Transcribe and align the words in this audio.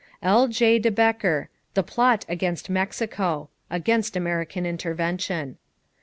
L.J. 0.23 0.79
de 0.79 0.89
Bekker, 0.89 1.47
The 1.75 1.83
Plot 1.83 2.25
against 2.27 2.71
Mexico 2.71 3.49
(against 3.69 4.15
American 4.15 4.65
intervention). 4.65 5.59